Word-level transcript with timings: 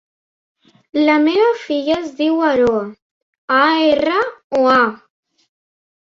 La 1.07 1.17
meva 1.25 1.49
filla 1.63 1.97
es 2.03 2.07
diu 2.21 2.39
Aroa: 2.47 2.79
a, 3.57 3.59
erra, 3.89 4.17
o, 4.61 4.65
a. 4.71 5.45